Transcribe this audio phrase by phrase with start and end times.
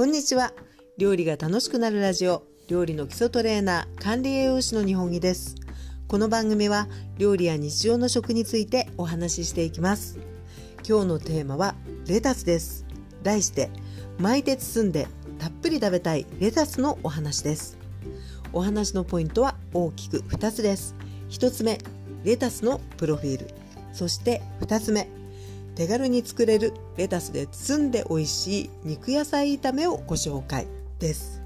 [0.00, 0.54] こんにちは。
[0.96, 5.56] 料理が楽しくなるラジオ料理の基礎トレーナー管理栄養士の日本木です。
[6.08, 6.88] この番組は
[7.18, 10.18] 料理や日常の食についてお話ししていきます。
[10.88, 11.74] 今日のテーマは
[12.06, 12.86] レタスです。
[13.22, 13.68] 題して
[14.18, 15.06] 巻いて包んで
[15.38, 17.76] たっぷり食べたいレタスのお話です。
[18.54, 20.94] お話のポイントは大きく2つです。
[21.28, 21.76] 1つ目
[22.24, 23.50] レタスのプロフィール。
[23.92, 25.10] そして2つ目
[25.74, 30.66] 手軽に作れるレタスで包んで美味しい肉野菜炒めをご紹介
[30.98, 31.40] です。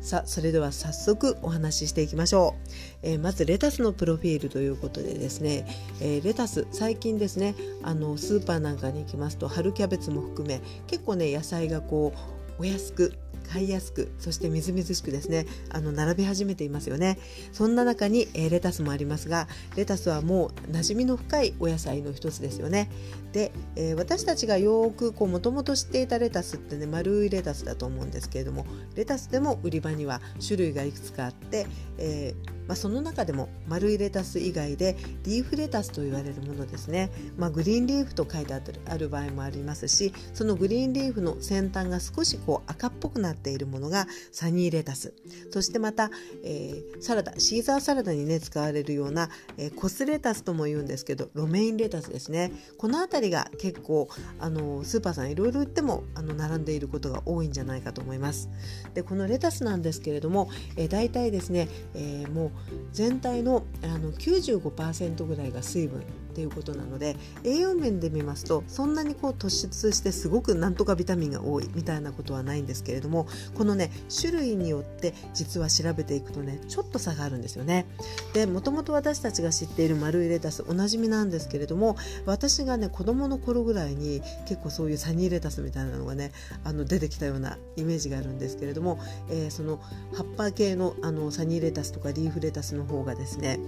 [0.00, 2.68] さあそれでは早速お話ししていきましょう、
[3.02, 5.66] えー、まずレタスのプロフィールということでですね、
[6.00, 12.12] えー、レタス最近ですねあのスーパーなんかに行きますと春キャベツも含め結構ね野菜がこ
[12.58, 13.12] うお安く
[13.52, 17.18] 買いやすくそしてみずみずしくですねあの並び始めていますよね。
[17.52, 22.90] そんな中に、えー、レタスもありますがレタスはもう馴染みの深いお野菜の一つですよね。
[23.32, 31.66] で、えー、私たちがよくこうもともと知っていたレタスってね丸いレタスだと思うんですけれどもレタスでも売り場には種類がいくつかあって、
[31.98, 45.14] えーまあ、その中でも丸いレタス以外でリーフレタスと言われるものですね、まあ、グリーンリーフと書いてある場合もありますしそのグリーンリーフの先端が少しこう赤っぽくななっているものがサニーレタス。
[45.50, 46.10] そしてまた、
[46.44, 47.38] えー、サラダ。
[47.38, 52.52] シーザーサラダにね使われるような、えー、コスレタスとも言うんですけどロメインレタスですね。
[52.76, 58.48] この辺りが結構あのスーパーさんいろいろ売ってもあの並んでいることが多いんじゃないかと思います。
[58.94, 62.50] でこのレタスなんですけれども、えー、大体ですね、えー、もう
[62.92, 66.02] 全体のあの95%ぐらいが水分。
[66.38, 77.86] っていうことなので栄養面で見ますとそんなにこう突出してすごくなんとかビタミンが多いみたいなことはないんですけれどもこのね種類によって実は調べていくとねちょっと差があるんですよね。
[78.34, 86.30] でもともと私たちが知っている丸いレタスおなじみなんですけれども私がね子供の頃ぐらいに結構そういうサニーレタスみたいなのがね
[86.62, 89.80] あの出てきたようなイメージがあるんですけれども、えー、その
[90.14, 93.58] 葉っぱ系のあのサニーレタスとかリーフレタスの方がですね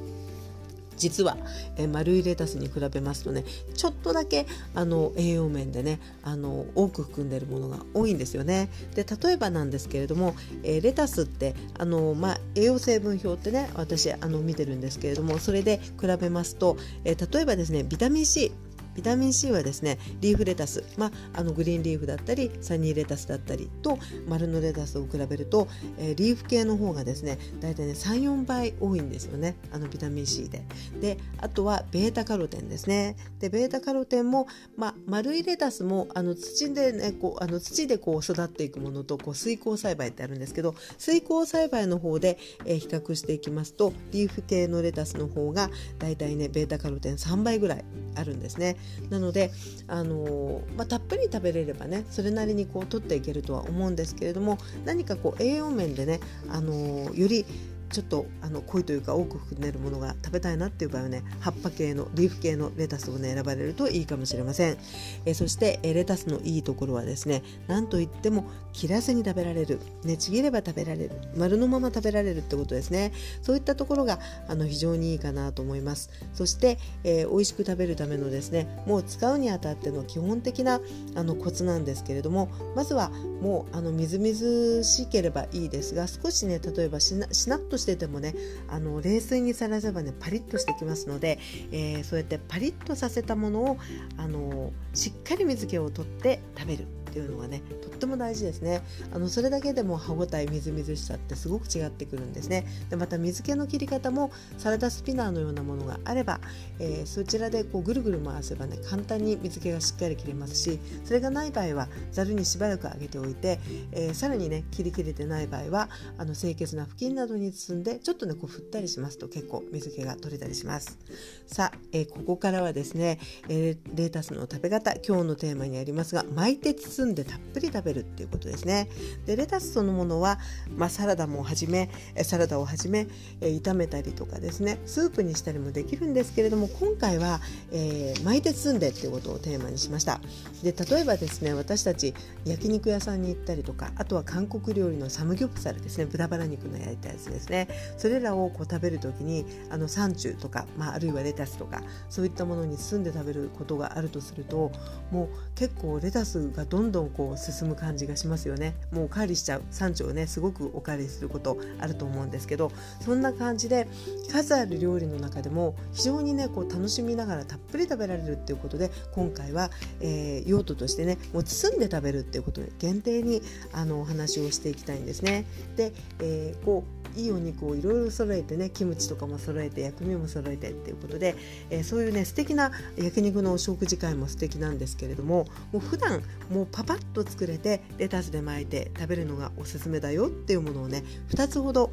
[1.00, 1.38] 実は、
[1.76, 3.44] え丸いレタスに比べますとね
[3.74, 8.68] ちょっとだけあの栄養面でねあの多く含んでるものが多いんですよね。
[8.94, 18.52] で例えばなんですけれども、え、レタスってあの、まあ、栄養成分表ってね私あの見てるんですけれどもそれで比べますと、え、例えばですねビタミン C
[18.94, 25.68] ビタミン C はですねリーフレタス、まあ、あのグリーンリーフだったりサニーレタスだったりと丸のレタスを比べると、
[25.98, 30.62] えー、リーフ系の方がですね大体ね34倍多いんですよねあのビタミン C で。
[31.00, 33.16] であとはベータカロテンですね。
[33.38, 34.46] でベータカロテンも、
[34.76, 47.84] まあ、丸いレタスもあの土でねこうあの土でこう育っていくものとこう水耕栽培ってあるんですけど水耕栽培の方で、えー、比較していきますとリーフ系のレタスの方が大体ねベータカロテン3倍ぐらい
[48.16, 48.76] あるんですね。
[49.10, 49.50] なので、
[49.88, 57.44] あのまあ、たっぷり食べれればねそれなりにこう取っていけるとは思うんですけれども何かこう栄養面でね、あのより
[57.90, 64.78] ちょっとあの濃いというか多く含んでるものが食べたいなっていう場合はね葉っぱ系のリーフ系のレタスをね選ばれるといいかもしれません、
[65.24, 71.10] えそして、えレタスのいいところはですね何といっても切らずに食べられる、ね、ちぎれば食べられる。
[71.36, 73.12] 丸のまま食べられるってことですね。
[73.42, 76.10] そういったところがあの非常にいいかなと思います。
[76.34, 80.80] そして、えー、美味しく食べるためのですねもう使うにあたっての基本的な
[81.14, 88.34] あのコツなんですけれどもまずはもうあのみずみずしければいいですが少しね例えばしなしなっとしててもね
[88.68, 91.38] あの冷水にさらせばねパリッとしてきますので、
[91.72, 93.78] えー、そうやってパリッとさせたものを
[94.16, 96.86] あのしっかり水気を取って食べる。
[97.10, 98.82] っていうのがねとっても大事ですね。
[99.12, 102.66] あのそれだけでも歯ごたえみずみずしさってすごく違ってくるんですね。
[102.88, 106.40] でまた水気の切り方もサラダスピナーのようなものがあれば、
[106.78, 113.58] えー、そちらでこうぐるぐる回せばね簡単に水気がしっかり切れますしそれがない場合はざるにしばらく揚げておいて、
[113.92, 120.98] えー、さらにね切り切れてない場合はあの清潔な布巾などに包んでちょっとねこう振ったりしますと結構水気が取れたりします。
[121.46, 123.18] さあ、えー、ここからはですね、
[123.48, 128.88] えレータスの食べ方今日のテーマにありますが巻いて包包んでたっぷり食べるっていうことですね。
[129.24, 130.38] でレタスそのものは、
[130.76, 131.88] まあ、サラダもはじめ
[132.22, 133.06] サラダをはじめ
[133.40, 137.40] 炒めたりとかですねスープにしたりもできるんですけれども今回は、
[137.72, 140.20] えー、巻いて包んでっていうことをテーマにしました。
[140.62, 142.14] で例えばですね私たち
[142.44, 147.68] 焼肉屋さんに行ったりとかあとは韓国料理のサムギョプサルですね豚バラ肉の焼いたやつですね。
[147.96, 154.70] それらをこう食べる時にあのサンチュとか、まあ、あるいはレタスとかそういったものに包んで食べることがあるとすると
[155.10, 162.70] もう結構レタスがどんんどんこう進む感じがしますよねもうおかわりしちゃう山頂をねすごくおかわりすることあると思うんですけど
[163.00, 163.88] そんな感じで
[164.30, 169.70] 数ある料理の中でも非常にねこう楽しみながらたっぷり食べられるっていうことで今回は、
[170.00, 173.42] えー、用途としてねもう包んで食べるっていうことで限定に
[173.72, 175.44] あのお話をしていきたいんですね。
[175.76, 181.34] で、えー、こういいお肉をいろいろ揃えてねキムチとかも揃えて薬味も揃えてっていうことで、
[181.70, 191.90] えー、そういうね素敵な焼肉のお食事会も素敵なんですけれどももう普段もうパパッと作れてレタスで巻いて食べるのがおすすめだよっていうものをね2つほど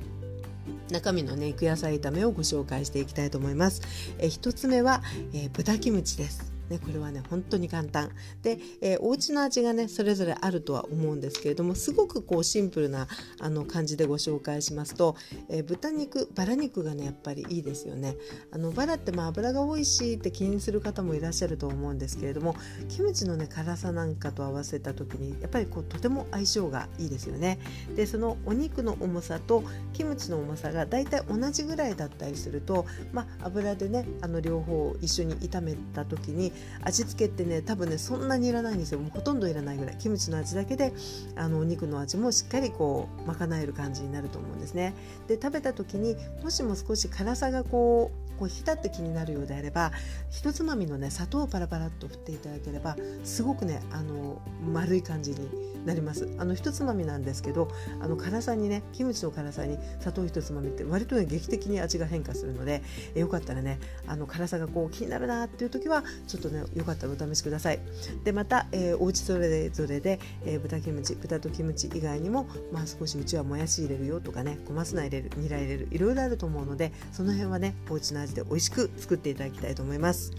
[0.89, 3.81] 中身のね肉野菜炒めをご紹介していきたいと思います。
[4.19, 5.01] え1つ目は、
[5.33, 6.56] えー、豚キムチです。
[6.69, 8.11] ね、これはね本当に簡単。
[8.41, 13.07] で、えー、お家の味がねそれぞれあるとは思うんですけれどもすごくこうシンプルな
[13.39, 15.15] あの感じでご紹介しますと、
[15.49, 18.15] えー、豚肉バラ肉がねやっぱりいいですよね。
[18.51, 22.55] あのバラってまあ油が多いしって気にする方もいらっしゃると思うんですけれども
[22.89, 27.59] キムチのね辛さなんかと合わせた時にやっぱりこうとても相性がいいですよね。
[27.95, 29.63] でそのお肉の重さと
[29.93, 36.51] キムチの重さがだいたい同じぐらいだったりすると、まあ、油でねあの両方一緒に炒めた時に
[36.81, 39.00] 味付けってね多分ねそんなにいらないんですよ。
[39.00, 39.98] もうほとんどいらないぐらい。
[39.98, 40.94] キムチの味だけで
[41.36, 44.94] あのお肉の味もしっかりこう賄える感じになると思うんですね。
[45.27, 49.91] で食べた時にもしも少し辛さがこうこうひたって気になるようであれば
[50.29, 54.41] ひとつまみのね砂糖をパラパラっと振っていただければすごくねあの
[54.73, 56.27] 丸い感じになります。
[56.37, 57.69] あのひとつまみなんですけど
[58.01, 62.83] あの辛さにねキムチの辛さに砂糖ひとつまみって割とね劇的に味が変化するので
[63.15, 67.79] えよかったらねあの辛さがこう気になるなっていう時はちょっとねよかったらお試しください。
[68.23, 80.31] でまた、えー、お家それぞれで、えー、豚キムチ豚とキムチ以外にも、まあ、少しうちはもやし入れるよとかね小松菜入れるニラ入れるいろいろあると思うのでその辺はねお家の味で美味しく作っていただきたいと思います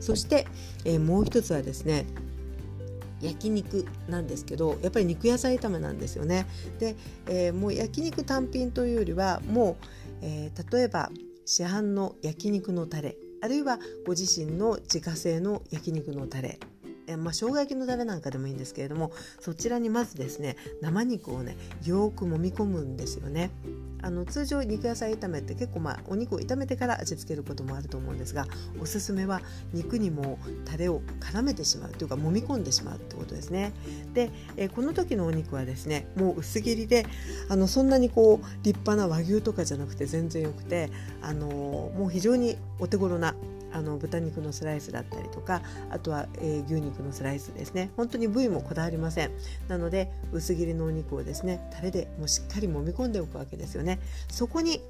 [0.00, 0.46] そして、
[0.84, 2.06] えー、もう一つはですね
[3.20, 6.46] 焼肉なんですけどやっぱり肉野菜炒めなんですよね
[6.78, 6.96] で、
[7.26, 9.84] えー、もう焼肉単品というよりはもう、
[10.22, 11.10] えー、例えば
[11.44, 16.58] 市販の焼肉のタレあるいはご自身の自家製の焼肉のタレ
[17.08, 23.50] えまあ、生姜焼きのタレなんかでもいいんですけれどもそちらにまずですね生肉をねよく揉み込むんですよね。
[24.06, 28.46] あの通常肉野菜炒めって結構まあお肉を炒めてから味付けることもあると思うんですが
[28.80, 29.40] おすすめは
[29.72, 33.72] 肉にもタレを絡めてしまうというか揉み込んでしまうってことですね。
[34.14, 37.04] で、えこの時のお肉はですねもう薄切りで
[37.48, 43.34] あのそんなにこう立派な和牛とかじゃなくて全然よくてあのもう非常にお手頃な
[43.76, 47.90] あの豚肉のスライスだったりとかあとは、えー、牛肉のスライスですね。
[47.96, 49.30] 本当に部位もこだわりません。
[49.68, 53.98] なので薄切りのお肉をですねタレでもうしっかり揉み込んでおくわけですよね。
[54.30, 54.80] そこに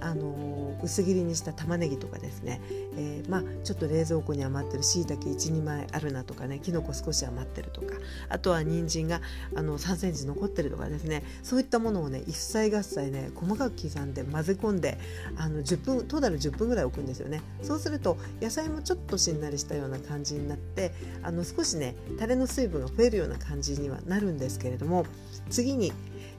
[0.00, 2.60] あの薄切りにした玉ねぎとかですね、
[2.96, 6.58] えー、まあ、ちょっと冷蔵庫に余ってるしいたけ12枚あるなとかね。
[6.58, 7.94] きのこ少し余ってるとか。
[8.28, 9.20] あとは人参が
[9.54, 11.22] あの3センチ残ってるとかですね。
[11.42, 14.98] そういったものをね一切合切ね細かく刻んで混ぜ込んで
[15.36, 17.42] あの10分トータル10分ぐらい置くんですよね。
[17.62, 20.92] そうすると野菜もちょっとしんなりしたような感じになって
[21.22, 25.06] あの少しねタレの水分が増えるような感じにはなるんですけれども
[25.50, 25.92] 次に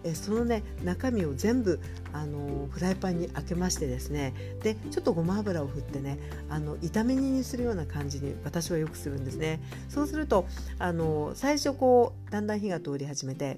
[0.03, 1.79] えそのね中身を全部
[2.13, 4.33] あのフライパンに開けましてですね。
[4.61, 6.17] でちょっとごま油を振ってね
[6.49, 9.59] あの炒め煮にするような感じに私はよくするんですね。
[9.89, 10.45] そうすると
[10.79, 13.57] あの最初こうだんだん火が通り始めて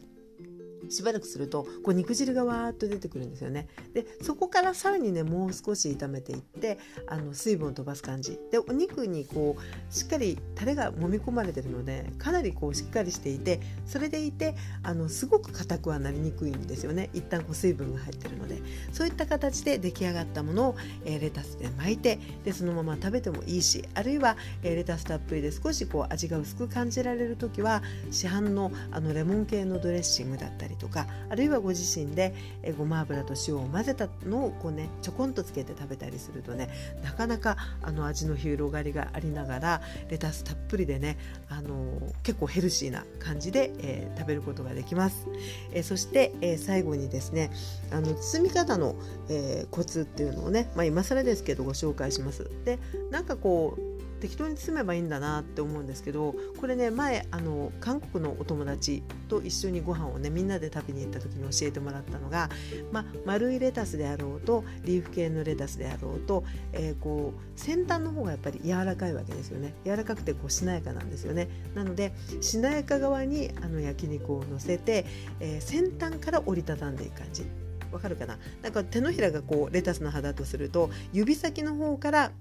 [0.90, 3.68] しばらくするとこう肉汁がわーっと出てくるんですよね。
[3.94, 6.78] でそこからさらにねもう少し炒めていって
[7.08, 8.40] あの水分を飛ばす感じ。
[8.52, 17.10] でお肉にこうしっかりタレが揉み込まれてるのでかなりこうしっかりしていてそれでいてあのすごく硬くはなりにくいんですよね。
[17.14, 18.60] 一旦こう水分が入ってるので。
[18.92, 27.82] そういった形で出来上がったものを、えー、レタスで巻いてでそのまま食べてもいいしあるいは、えー、レタスたっぷりで少しこう味が薄く感じられる時は
[28.12, 32.34] 市販のあのレモン系のドレッシングだったりとかあるいはご自身で
[32.78, 36.70] ごま油と塩を混ぜたのをこうねちょこんとつけて食べたりするとね
[37.04, 41.18] なかなかあの味の広がりがありながらレタスたっぷりでね
[41.50, 45.28] あの結構ヘルシーな感じで、えー、食べることができます、
[45.72, 47.52] えー、そして、えー、最後にですね
[47.92, 48.96] あの包み方の、
[49.30, 52.50] えコツっていうのをね、まあ、今更ですけどご紹介します。
[52.66, 52.80] で
[53.12, 62.50] なんかこう適当に包めばいいんだなって思うんですけどこれね前あの韓国のお友達と一緒にご飯をねみんなで食べに行った時に教えてもらったのが、
[62.92, 69.74] まあ、丸いレタスであろうとリーフ系のレタスであろうと、えー、こう先端の方がやっぱり柔らかいわけですよね。
[69.86, 71.50] 柔らかくてこうしなやかなんですよね。
[71.76, 75.06] なのでしなやか側にあの焼肉を乗せて、
[75.40, 77.46] えー、先端から折りたたんでいく感じ。
[77.92, 78.38] わかるかな？
[78.62, 82.32] なんか手のひらがこうレタスの葉だとすると指先の方から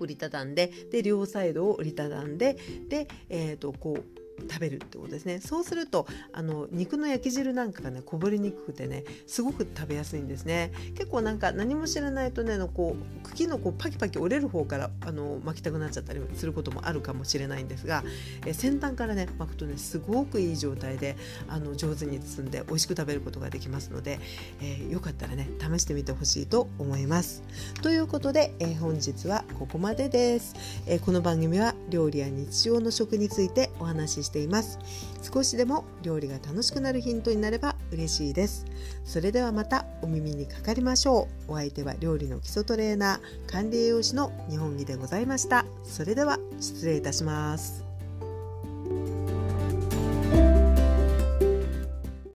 [0.00, 2.56] 折りたたんでで両サイドを折りたたんで
[2.88, 5.40] で、えーと、こう食べるってことですね。
[5.40, 10.72] そうするとあの肉の焼き汁なんかがねこぼれにくくてねすごく食べやすいんですね。
[10.94, 18.04] 結構なんか何も知らないとねのこう茎のこうパキパキ折れる方からあの巻きたくなっちゃったりすることもあるかもしれないんですが、
[18.46, 21.16] え先端からね巻くとねすごくいい状態で
[21.48, 24.18] あの上手に包んで美味しく食べることができますので、
[24.60, 27.42] えー、よかったらね試してみてほしいと思います。
[27.82, 30.54] ということで、えー、本日はここまでです、
[30.86, 34.78] えー、この番組は料理や日常の食についてお話ししています。
[35.22, 38.64] 少しでも料理が楽しくなるヒントになれば嬉しいです。
[39.04, 41.52] それではまたお耳にかかりましょう。
[41.52, 45.64] お相手は料理の基礎トレーナー管理栄養士の日本木でございました。
[45.82, 47.87] それでは失礼いたします。